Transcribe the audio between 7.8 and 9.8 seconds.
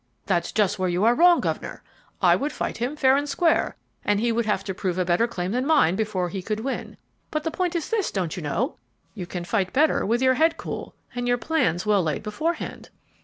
this, don't you know, you can fight